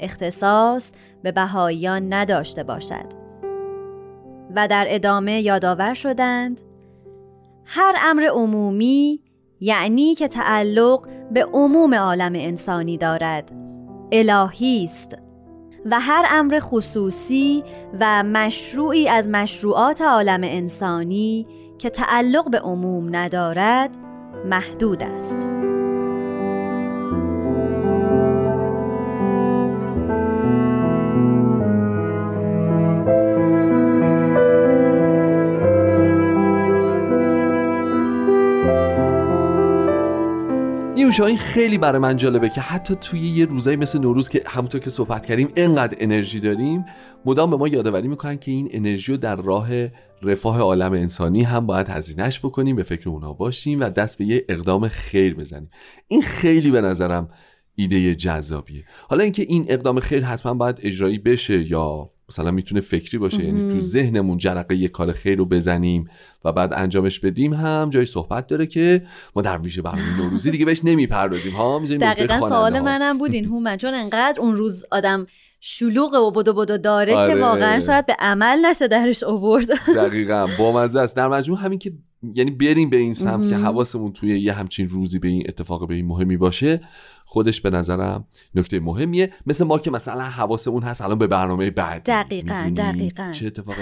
[0.00, 0.92] اختصاص
[1.22, 3.24] به بهاییان نداشته باشد.
[4.56, 6.60] و در ادامه یادآور شدند
[7.64, 9.20] هر امر عمومی
[9.60, 13.52] یعنی که تعلق به عموم عالم انسانی دارد.
[14.12, 15.16] الهی است
[15.86, 17.64] و هر امر خصوصی
[18.00, 21.46] و مشروعی از مشروعات عالم انسانی
[21.78, 23.90] که تعلق به عموم ندارد
[24.44, 25.46] محدود است.
[41.14, 44.80] نیوشا این خیلی برای من جالبه که حتی توی یه روزایی مثل نوروز که همونطور
[44.80, 46.84] که صحبت کردیم انقدر انرژی داریم
[47.24, 49.68] مدام به ما یادآوری می‌کنن که این انرژی رو در راه
[50.22, 54.44] رفاه عالم انسانی هم باید هزینهش بکنیم به فکر اونا باشیم و دست به یه
[54.48, 55.70] اقدام خیر بزنیم.
[56.08, 57.28] این خیلی به نظرم
[57.74, 58.84] ایده جذابیه.
[59.08, 63.72] حالا اینکه این اقدام خیر حتما باید اجرایی بشه یا مثلا می‌تونه فکری باشه یعنی
[63.72, 66.08] تو ذهنمون جرقه یه کار خیر رو بزنیم
[66.44, 69.02] و بعد انجامش بدیم هم جای صحبت داره که
[69.36, 71.52] ما در ویژه برنامه نوروزی دیگه بهش نمی‌پردازیم.
[71.52, 75.26] ها دقیقا سوال منم بود این هومن چون انقدر اون روز آدم
[75.66, 77.34] شلوغ و بدو بدو داره آره.
[77.34, 81.16] که واقعا شاید به عمل نشه درش اوورد دقیقا بامزه است.
[81.16, 81.92] در مجموع همین که
[82.34, 85.94] یعنی بریم به این سمت که حواسمون توی یه همچین روزی به این اتفاق به
[85.94, 86.80] این مهمی باشه
[87.24, 89.32] خودش به نظرم نکته مهمیه.
[89.46, 93.30] مثل ما که مثلا حواسمون هست الان به برنامه بعد دقیقا دقیقا.
[93.32, 93.74] چه اتفاق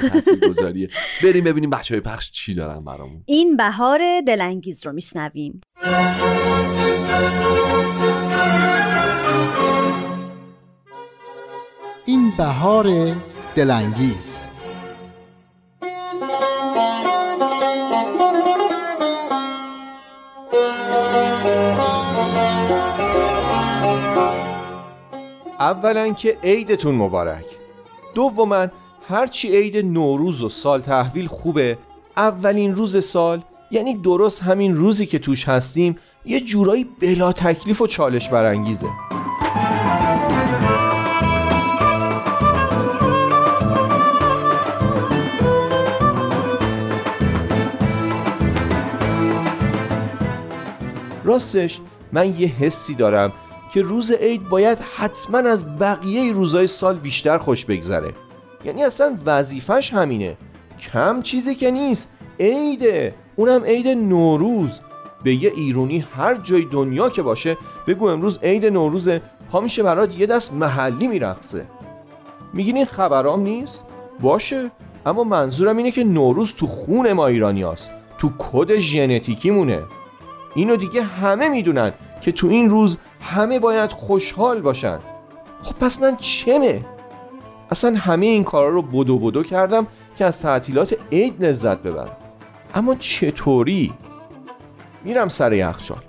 [0.48, 0.88] گذاریه
[1.22, 3.22] بریم ببینیم بچه های پخش چی دارن برامون.
[3.26, 5.60] این بهار دلانگیز رو میشنویم.
[12.06, 13.16] این بهار
[13.54, 14.31] دلانگیز.
[25.62, 27.44] اولا که عیدتون مبارک.
[28.14, 28.66] دوما
[29.08, 31.78] هرچی عید نوروز و سال تحویل خوبه
[32.16, 37.86] اولین روز سال یعنی درست همین روزی که توش هستیم یه جورایی بلا تکلیف و
[37.86, 38.86] چالش برانگیزه.
[51.24, 51.80] راستش
[52.12, 53.32] من یه حسی دارم
[53.74, 58.12] که روز عید باید حتما از بقیه روزای سال بیشتر خوش بگذره.
[58.64, 60.36] یعنی اصلا وظیفش همینه.
[60.92, 62.12] کم چیزی که نیست.
[62.40, 63.14] عیده.
[63.36, 64.80] اونم عید نوروز.
[65.22, 67.56] به یه ایرونی هر جای دنیا که باشه
[67.86, 69.22] بگو امروز عید نوروزه.
[69.50, 71.66] پا میشه برات یه دست محلی میرقصه.
[72.52, 73.84] میگین این خبرام نیست؟
[74.20, 74.70] باشه.
[75.06, 77.90] اما منظورم اینه که نوروز تو خون ما ایرانی هست.
[78.18, 79.82] تو کد ژنتیکی مونه
[80.54, 84.98] اینو دیگه همه می‌دونن که تو این روز همه باید خوشحال باشن.
[85.62, 86.84] خب پس من چمه؟
[87.70, 92.16] اصلا همه این کارا رو بدو بدو کردم که از تعطیلات عید لذت ببرم.
[92.74, 93.92] اما چطوری؟
[95.04, 96.02] میرم سر یخچال.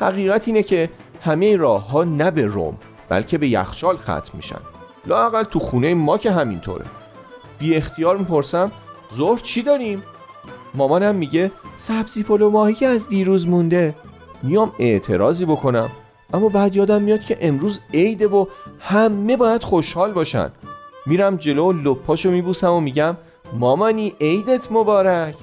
[0.00, 0.90] حقیقت اینه که
[1.22, 2.76] همه راه ها نه به روم
[3.08, 4.60] بلکه به یخچال ختم میشن.
[5.06, 6.84] لاقل تو خونه ما که همینطوره.
[7.58, 8.72] بی اختیار می‌پرسم
[9.14, 10.02] ظهر چی داریم؟
[10.74, 13.94] مامانم میگه سبزی پلو ماهی که از دیروز مونده.
[14.42, 15.90] میام اعتراضی بکنم.
[16.34, 18.46] اما بعد یادم میاد که امروز عیده و
[18.80, 20.50] همه باید خوشحال باشن.
[21.06, 23.16] میرم جلو و لپاشو میبوسم و میگم
[23.58, 25.34] مامانی عیدت مبارک.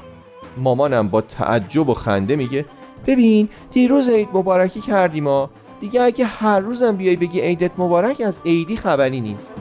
[0.58, 2.66] مامانم با تعجب و خنده میگه
[3.08, 5.50] ببین دیروز عید مبارکی کردیم ما
[5.82, 9.54] دیگه اگه هر روزم بیای بگی عیدت مبارک از عیدی خبری نیست.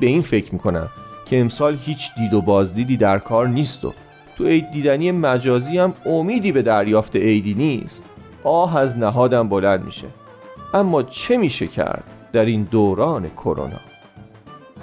[0.00, 0.88] به این فکر می‌کنم
[1.26, 3.92] که امسال هیچ دید و بازدیدی در کار نیست و
[4.36, 8.04] تو عید دیدنی مجازی هم امیدی به دریافت عیدی نیست.
[8.44, 10.06] آه از نهادم بلند میشه.
[10.74, 13.80] اما چه میشه کرد در این دوران کرونا؟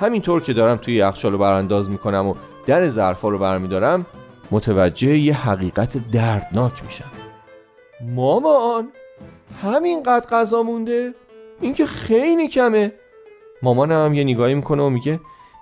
[0.02, 4.06] همینطور که دارم توی یخچال رو برانداز می‌کنم و در ظرفا رو برمیدارم
[4.52, 7.12] متوجه یه حقیقت دردناک میشم.
[8.15, 8.88] مامان
[9.62, 11.13] همینقدر غذا مونده؟
[11.62, 12.91] این که خیلی کمه.
[13.63, 15.19] مامانم هم یه نگاهی می‌کنه و میگه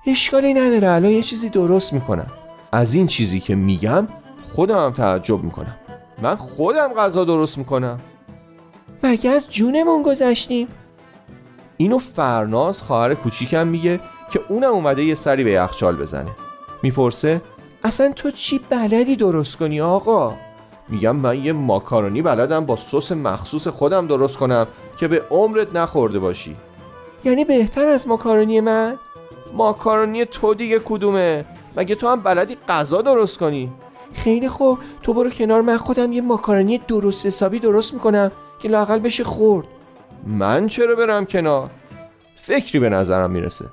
[0.07, 2.27] اشکالی نداره الان یه چیزی درست می‌کنم.
[2.71, 4.07] از این چیزی که میگم
[4.55, 5.75] خودم هم تعجب می‌کنم.
[6.21, 7.99] من خودم غذا درست می‌کنم.
[9.03, 10.67] مگه از جونمون گذشتیم؟
[11.77, 13.99] اینو فرناز خواهر کوچیکم میگه
[14.31, 16.31] که اونم اومده یه سری به یخچال بزنه.
[16.83, 17.41] می‌پرسه
[17.83, 20.33] اصلا تو چی بلدی درست کنی آقا؟
[20.89, 26.19] میگم من یه ماکارونی بلدم با سس مخصوص خودم درست کنم که به عمرت نخورده
[26.19, 26.55] باشی.
[27.23, 28.97] یعنی بهتر از ماکارونی من؟
[29.53, 31.45] ماکارونی تو دیگه کدومه؟
[31.77, 33.71] مگه تو هم بلدی غذا درست کنی؟
[34.13, 34.79] خیلی خوب.
[35.03, 35.61] تو برو کنار.
[35.61, 38.31] من خودم یه ماکارونی درست حسابی درست می‌کنم
[38.61, 39.67] که لاقل بشه خورد.
[40.25, 41.69] من چرا برم کنار؟
[42.41, 43.65] فکری به نظرم می‌رسه.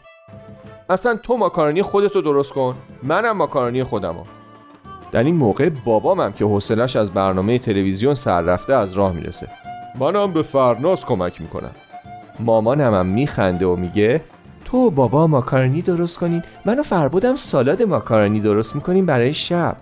[0.90, 2.74] اصلا تو ماکارونی خودتو درست کن.
[3.02, 4.24] منم ماکارونی خودمو.
[5.12, 9.48] در این موقع بابامم که حوصلش از برنامه تلویزیون سر رفته از راه می‌رسه.
[10.00, 11.70] منم به فرناز کمک می‌کنم.
[12.40, 14.20] مامانم هم میخنده و میگه
[14.64, 19.76] تو بابا ماکارونی درست کنین منو فربودم سالاد ماکارونی درست می‌کنیم برای شب.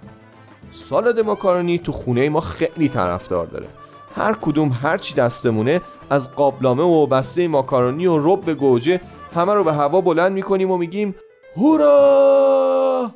[0.73, 3.67] سالاد ماکارونی تو خونه ما خیلی طرفدار داره.
[4.15, 9.01] هر کدوم هر چی دستمونه از قابلامه و بسته ماکارونی و رب گوجه
[9.35, 11.15] همه رو به هوا بلند می‌کنیم و میگیم
[11.57, 13.11] هورا!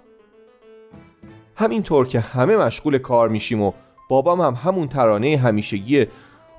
[1.57, 3.73] همینطور که همه مشغول کار میشیم و
[4.09, 6.07] بابام هم همون ترانه همیشگی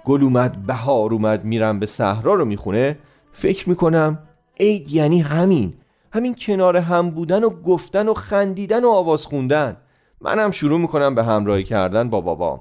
[0.06, 2.98] گل اومد بهار اومد میرم به صحرا رو می‌خونه.
[3.32, 4.20] فکر می‌کنم
[4.60, 5.74] عید یعنی همین.
[6.14, 9.78] همین کنار هم بودن و گفتن و خندیدن و آواز خوندن.
[10.22, 12.60] منم شروع می‌کنم به همراهی کردن با بابام.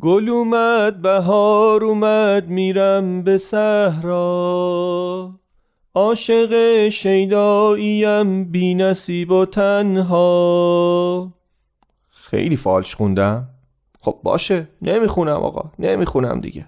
[0.00, 5.30] گل اومد بهار اومد میرم به صحرا.
[5.94, 11.32] عاشق شیداییم بی نصیب و تنها.
[12.10, 13.48] خیلی فالش خوندم.
[14.00, 14.68] خب باشه.
[14.82, 15.70] نمی‌خونم آقا.
[15.78, 16.66] نمی‌خونم دیگه.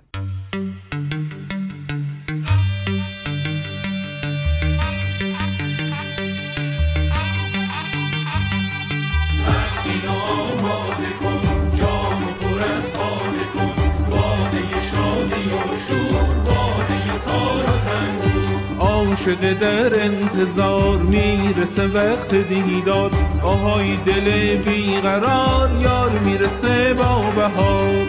[19.26, 23.10] عاشق در انتظار می‌رسه وقت دیدار.
[23.42, 28.06] آهای دل بیقرار یار می‌رسه با بهار.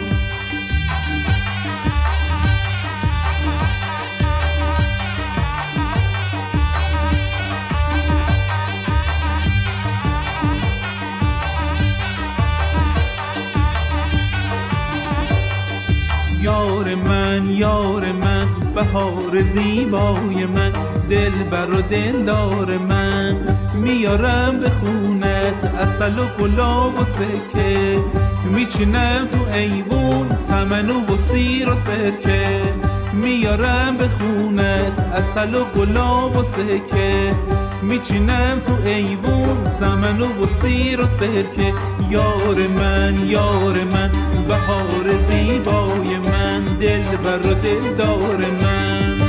[16.40, 17.83] یار من یار
[18.74, 20.72] بهار زیبای من
[21.10, 23.36] دل بر و دلدار من.
[23.74, 27.98] میارم به خونت اصل و گلاب و سکه
[28.44, 32.62] میچینم تو ایوون سمنو و سیر و سرکه.
[33.12, 37.30] میارم به خونت اصل و گلاب و سکه
[37.82, 41.72] میچینم تو ایوون سمنو و سیر و سرکه.
[42.10, 44.10] یار من یار من
[44.48, 46.23] بهار زیبای من
[46.84, 49.20] دل بر و دلدار من.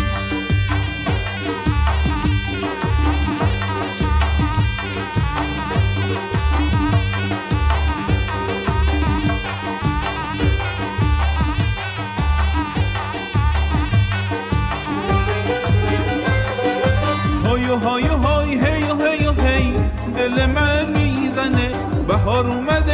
[17.83, 19.73] های های هی هی هی
[20.17, 21.71] دل من می‌زنه.
[22.07, 22.84] بهار اومده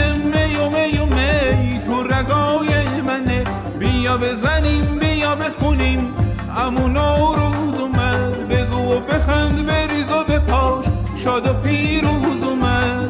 [5.52, 6.14] بخونیم
[6.58, 8.48] امون روز اومد.
[8.50, 10.86] بگو و بخند بریز و بپاش.
[11.24, 13.10] شاد و پیروز اومد.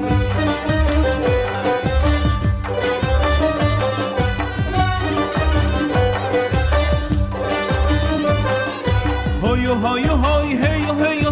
[9.42, 11.32] های و های و های هی و هی و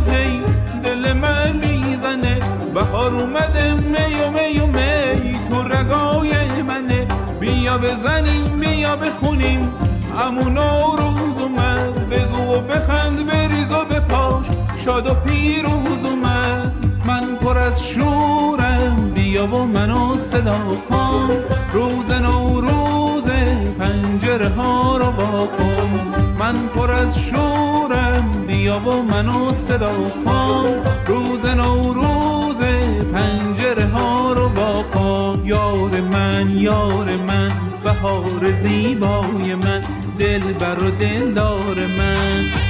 [0.84, 2.40] دل من می‌زنه.
[2.74, 5.40] بهار اومده می و می و می.
[5.50, 7.08] تو رگای منه.
[7.40, 9.89] بیا بزنیم بیا بخونیم.
[10.22, 10.58] امون
[10.98, 14.46] روز اومد بگو و بخند بریز و بپاش
[14.86, 16.74] شاد و پیروز اومد.
[17.06, 20.60] من پر از شورم بیا و منو صدا
[20.90, 21.30] کن.
[21.74, 23.30] روز نوروز
[23.80, 26.00] پنجره ها رو با کن.
[26.40, 29.92] من پر از شورم بیا و منو صدا
[30.26, 30.66] کن.
[31.08, 32.39] روز نوروز
[33.14, 37.52] پنجره ها رو با کن یار من یار من
[37.84, 39.84] بهار زیبای من
[40.20, 42.69] دل بر و دلدار من.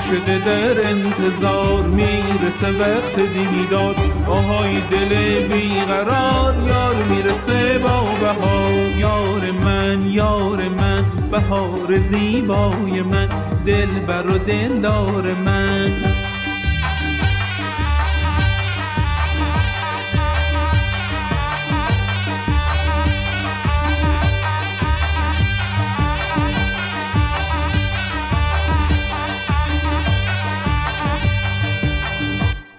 [0.00, 3.94] شده در انتظار می‌رسه وقت دیدار.
[4.26, 5.08] آهای دل
[5.48, 8.98] بیقرار یار می‌رسه با بهار.
[8.98, 13.28] یار من یار من بهار زیبای من.
[13.66, 15.92] دل بر و دلدار من.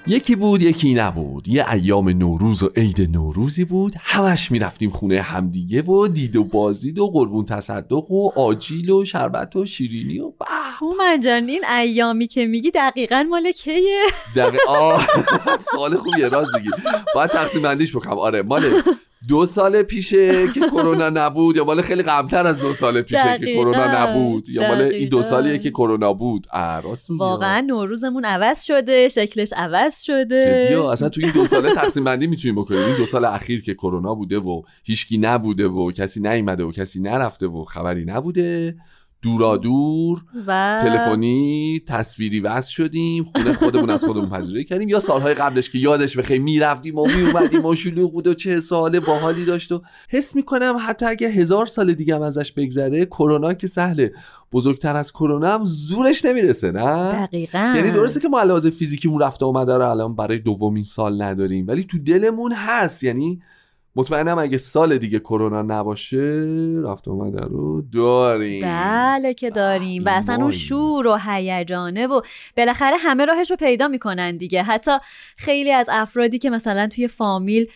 [0.10, 1.48] یکی بود یکی نبود.
[1.48, 3.94] یه ایام نوروز و عید نوروزی بود.
[4.00, 9.56] همش می‌رفتیم خونه همدیگه و دید و بازدید و قربون تصدق و آجیل و شربت
[9.56, 10.32] و شیرینی و
[10.80, 14.04] هومن جان این ایامی که میگی دقیقا مال کیه؟
[14.36, 15.08] دقیقا آه
[15.72, 16.70] سوال خوبیه راز میگی.
[17.16, 18.20] باید تقسیم بندیش بکنم.
[18.20, 18.82] آره مال
[19.28, 23.54] دو سال پیشه که کرونا نبود یا مال خیلی قبلتر از دو سال پیشه که
[23.54, 26.48] کرونا نبود یا مال این دو سالیه که کرونا بود.
[26.84, 30.66] راست واقعا نوروزمون عوض شده شکلش عوض شده.
[30.66, 32.82] جدی اصلا تو این دو ساله تقسیم بندی می‌تونیم بکنیم.
[32.82, 37.02] این دو سال اخیر که کرونا بوده و هیچکی نبوده و کسی نیومده و کسی
[37.02, 38.76] نرفته و خبری نبوده.
[39.22, 40.80] دورا دور و...
[40.82, 44.90] تلفنی تصویری وصل شدیم خونه خودمون از خودمون پذیرایی کردیم.
[44.90, 49.00] یا سالهای قبلش که یادش بخیر می‌رفتیم و میومدیم و شلوغ بود و چه سال
[49.00, 53.68] باحالی داشت و حس می‌کنم حتی اگه هزار سال دیگه هم ازش بگذره کرونا که
[53.68, 54.14] سهله.
[54.52, 57.74] بزرگتر از کرونا هم زورش نمی‌رسه نه؟ دقیقا.
[57.76, 61.84] یعنی درسته که ما لحاظ فیزیکیمون رفته اومده رو الان برای دومین سال نداریم ولی
[61.84, 63.04] تو دلمون هست.
[63.04, 63.42] یعنی
[64.00, 66.46] مطمئنم اگه سال دیگه کرونا نباشه
[66.86, 68.62] رفت اومده رو داریم.
[68.62, 70.06] بله که داریم.
[70.06, 72.22] و اصلا اون شور و هیجانه و
[72.58, 74.64] بالاخره همه راهش رو پیدا می‌کنن دیگه.
[74.64, 74.92] حتی
[75.38, 77.68] خیلی از افرادی که مثلا توی فامیل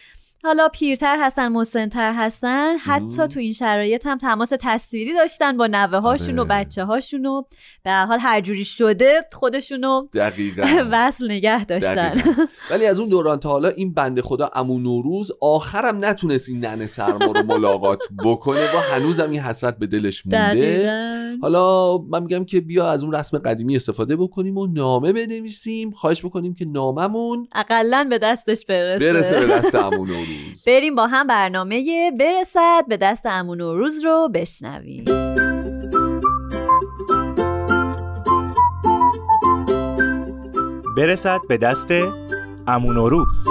[0.45, 2.77] حالا پیرتر هستن مسنتر هستن.
[2.77, 6.49] حتی تو این شرایط هم تماس تصویری داشتن با نوه هاشون و آره.
[6.49, 7.43] بچه هاشون و
[7.83, 10.07] به حال هر جوری شده خودشونو
[10.91, 12.09] وصل نگه داشتن.
[12.09, 12.45] دقیقا.
[12.71, 16.85] ولی از اون دوران تا حالا این بنده خدا امو نوروز آخرم نتونست این ننه
[16.85, 20.53] سرما رو ملاقات بکنه و هنوزم این حسرت به دلش مونده.
[20.53, 21.37] دقیقا.
[21.41, 25.91] حالا من میگم که بیا از اون رسم قدیمی استفاده بکنیم و نامه بنویسیم.
[25.91, 29.13] خواهش بکنیم که ناممون اقلا به دستش برسه.
[29.13, 30.32] برسه به دست امو نوروز.
[30.67, 32.85] بریم با هم برنامه برسد.
[32.87, 35.05] به دست امون و روز رو بشنویم.
[40.97, 41.91] برسد به دست
[42.67, 43.47] امون و روز.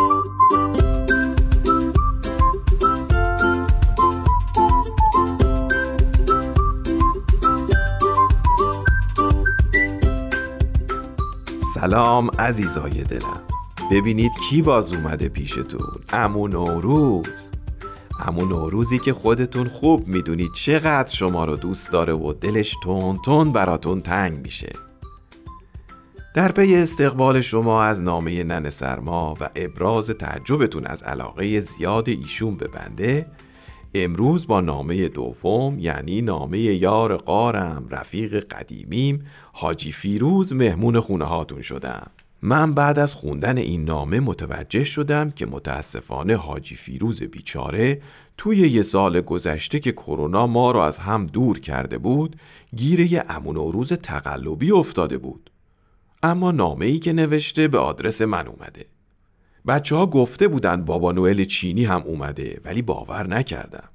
[11.74, 13.51] سلام عزیزای دلم.
[13.92, 16.00] ببینید کی باز اومده پیشتون.
[16.12, 17.48] امو نوروز.
[18.20, 23.52] امو نوروزی که خودتون خوب می‌دونید چقدر شما رو دوست داره و دلش تون تون
[23.52, 24.72] براتون تنگ میشه.
[26.34, 32.54] در پی استقبال شما از نامه نن سرما و ابراز تعجبتون از علاقه زیاد ایشون
[32.54, 33.26] به بنده
[33.94, 41.62] امروز با نامه دوم یعنی نامه یار قارم رفیق قدیمیم حاجی فیروز مهمون خونه هاتون
[41.62, 42.10] شدم.
[42.44, 48.02] من بعد از خوندن این نامه متوجه شدم که متاسفانه حاجی فیروز بیچاره
[48.36, 52.36] توی یه سال گذشته که کرونا ما رو از هم دور کرده بود
[52.76, 55.50] گیر یه امون و روز تقلبی افتاده بود.
[56.22, 58.86] اما نامه ای که نوشته به آدرس من اومده.
[59.66, 63.91] بچه ها گفته بودن بابا نوئل چینی هم اومده ولی باور نکردم.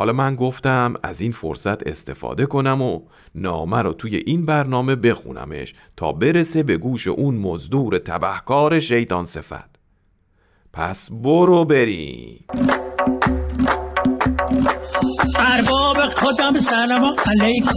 [0.00, 3.00] حالا من گفتم از این فرصت استفاده کنم و
[3.34, 9.70] نامه رو توی این برنامه بخونمش تا برسه به گوش اون مزدور تبهکار شیطان صفت.
[10.72, 12.44] پس برو بریم.
[15.38, 17.72] ارباب خودم سلام علیکم.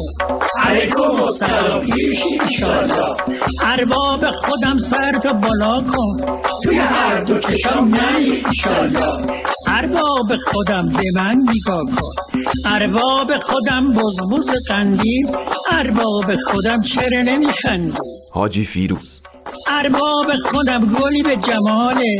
[0.63, 3.15] علیکم سلام پیش ایشالله.
[3.63, 6.37] ارباب خودم سر تو بالا کن.
[6.63, 9.52] توی هر دو چشم نه ایشالله.
[9.73, 12.39] ارباب خودم به من نگاه کن.
[12.65, 15.27] ارباب خودم بزبز قندیم
[15.71, 17.97] ارباب خودم چرا نمیخندی؟
[18.31, 19.21] حاجی فیروز.
[19.67, 22.15] ارباب خودم گلی به جماله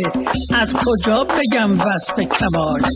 [0.54, 2.88] از کجا بگم وصف کماله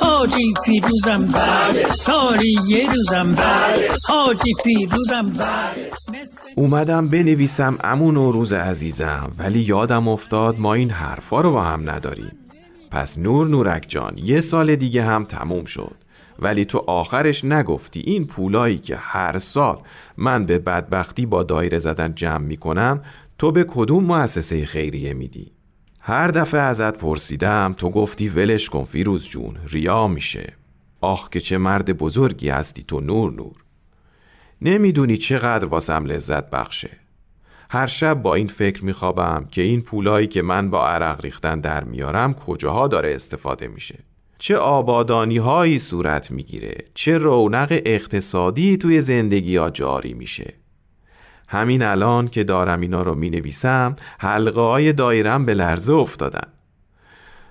[0.00, 1.92] حاجی فیروزم بله.
[1.92, 3.88] سالی یه روزم بله.
[4.08, 5.90] حاجی فیروزم بله.
[6.56, 11.90] اومدم بنویسم امون و روز عزیزم ولی یادم افتاد ما این حرفا رو با هم
[11.90, 12.39] نداریم.
[12.90, 15.94] پس نور نورک جان یه سال دیگه هم تموم شد.
[16.38, 19.78] ولی تو آخرش نگفتی این پولایی که هر سال
[20.16, 23.02] من به بدبختی با دایره زدن جمع می‌کنم
[23.38, 25.52] تو به کدوم مؤسسه خیریه میدی؟
[26.00, 30.52] هر دفعه ازت پرسیدم تو گفتی ولش کن فیروز جون ریا میشه.
[31.00, 33.52] آخ که چه مرد بزرگی هستی تو نور نور.
[34.62, 36.90] نمی‌دونی چقدر واسم لذت بخشه.
[37.72, 41.84] هر شب با این فکر میخوابم که این پولایی که من با عرق ریختن در
[41.84, 43.98] میارم کجاها داره استفاده میشه.
[44.38, 50.54] چه آبادانی هایی صورت می‌گیره چه رونق اقتصادی توی زندگی ها جاری میشه.
[51.48, 56.48] همین الان که دارم اینا رو می نویسم حلقه های دایرم به لرزه افتادن.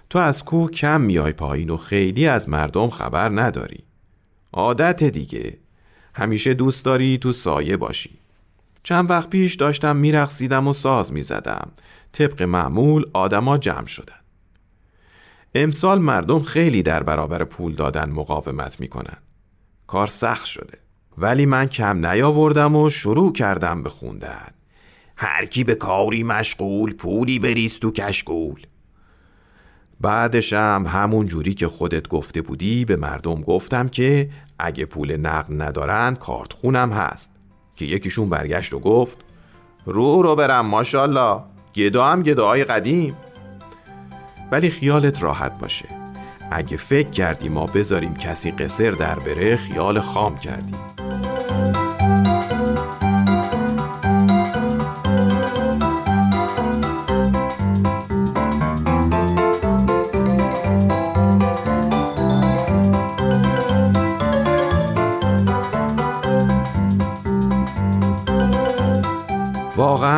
[0.10, 3.84] تو از کوه کم میای پایین و خیلی از مردم خبر نداری.
[4.54, 5.58] عادت دیگه.
[6.14, 8.20] همیشه دوست داری تو سایه باشی.
[8.84, 11.72] چند وقت پیش داشتم میرقصیدم و ساز می‌زدم.
[12.12, 14.14] طبق معمول آدما جمع شدن.
[15.56, 19.18] امسال مردم خیلی در برابر پول دادن مقاومت می‌کنن.
[19.88, 20.78] کار سخت شده.
[21.18, 24.48] ولی من کم نیاوردم و شروع کردم به خوندن.
[25.16, 28.62] هر کی به کاری مشغول پولی بریز تو کشگول
[30.02, 36.16] بعدشم همون جوری که خودت گفته بودی به مردم گفتم که اگه پول نقد ندارن
[36.16, 37.32] کارت خونم هست.
[37.80, 39.18] که یکیشون برگشت و گفت
[39.86, 41.40] رو رو برم ماشالله
[41.76, 43.16] گدا هم گداهای قدیم.
[44.52, 45.86] ولی خیالت راحت باشه.
[46.52, 50.89] اگه فکر کردی ما بذاریم کسی قصر در بره خیال خام کردیم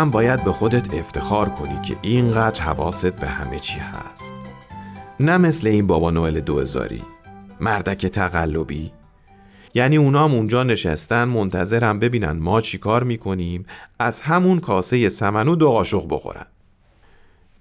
[0.02, 4.34] واقعا باید به خودت افتخار کنی که اینقدر حواست به همه چی هست.
[5.20, 7.02] نه مثل این بابا نوئل دوزاری
[7.60, 8.92] مردک تقلبی.
[9.74, 13.66] یعنی اونام اونجا نشستن منتظرم ببینن ما چی کار می‌کنیم
[14.00, 16.46] از همون کاسه سمنو دو قاشق بخورن.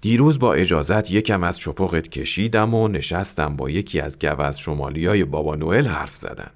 [0.01, 5.25] دیروز با اجازت یکم از چپقت کشیدم و نشستم با یکی از گوز شمالی های
[5.25, 6.51] بابا نوئل حرف زدن.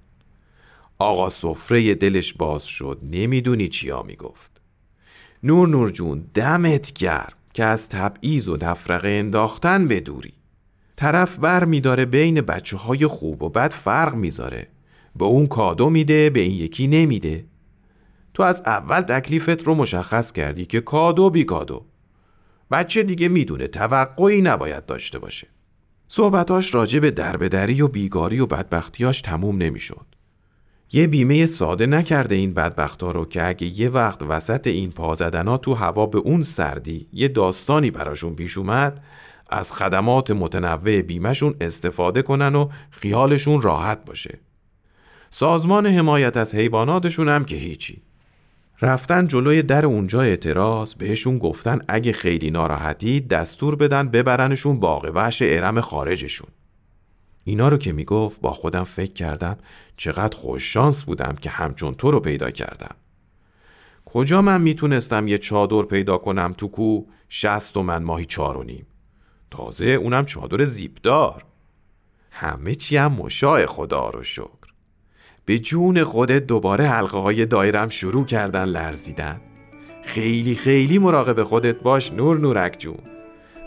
[1.00, 4.55] آقا سفره دلش باز شد نمی‌دونی چیا می‌گفت.
[5.44, 10.34] نور نور جون دمت گرم که از تبعیض و تفرقه انداختن بدوری.
[10.96, 14.68] طرف بر میداره بین بچه های خوب و بد فرق می‌ذاره.
[15.16, 17.46] به اون کادو میده به این یکی نمیده.
[18.34, 21.86] تو از اول تکلیفت رو مشخص کردی که کادو بی کادو.
[22.72, 25.48] بچه دیگه می‌دونه توقعی نباید داشته باشه.
[26.08, 30.15] صحبتاش راجع به دربدری و بیگاری و بدبختیاش تموم نمی‌شد.
[30.96, 35.74] یه بیمه ساده نکرده این بدبختا رو که اگه یه وقت وسط این پازدنا تو
[35.74, 39.04] هوا به اون سردی یه داستانی براشون پیش اومد
[39.50, 44.40] از خدمات متنوع بیمهشون استفاده کنن و خیالشون راحت باشه.
[45.30, 48.02] سازمان حمایت از حیواناتشون هم که هیچی.
[48.82, 55.42] رفتن جلوی در اونجا اعتراض بهشون گفتن اگه خیلی ناراحتی دستور بدن ببرنشون باغ وحش
[55.42, 56.48] ارم خارجشون.
[57.48, 59.58] اینا رو که می‌گفت با خودم فکر کردم
[59.98, 62.96] چقدر خوش شانس بودم که همچون تو رو پیدا کردم.
[64.06, 68.64] کجا من می‌تونستم یه چادر پیدا کنم تو کو؟ شست و من ماهی چار و
[68.64, 68.86] نیم.
[69.52, 71.46] تازه اونم چادر زیبدار.
[72.32, 74.50] همه چی هم مشاع خدا رو شکر.
[75.46, 79.42] به جون خودت دوباره حلقه های دایرم شروع کردن لرزیدن.
[80.04, 83.15] خیلی خیلی مراقب خودت باش نور نورک جون.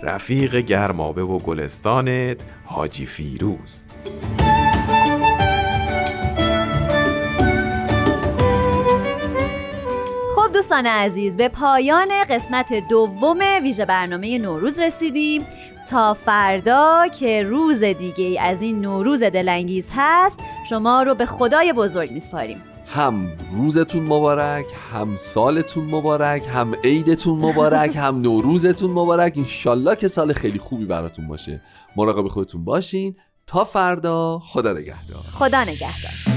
[0.02, 3.82] رفیق گرمابه و گلستانت حاجی فیروز.
[10.36, 15.46] خب دوستان عزیز به پایان قسمت دوم ویژه برنامه نوروز رسیدیم.
[15.90, 20.38] تا فردا که روز دیگه از این نوروز دلانگیز هست
[20.70, 22.62] شما رو به خدای بزرگ میسپاریم.
[22.88, 29.32] هم روزتون مبارک هم سالتون مبارک هم عیدتون مبارک هم نوروزتون مبارک.
[29.36, 31.62] انشالله که سال خیلی خوبی براتون باشه.
[31.96, 33.16] مراقب خودتون باشین.
[33.46, 35.22] تا فردا خدا نگهدار.
[35.32, 36.27] خدا نگهدار.